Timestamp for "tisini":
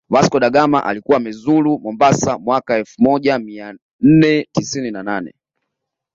4.53-4.91